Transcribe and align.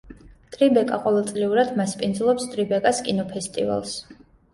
ტრიბეკა 0.53 0.97
ყოველწლიურად 1.03 1.69
მასპინძლობს 1.81 2.47
ტრიბეკას 2.55 3.03
კინოფესტივალს. 3.09 3.93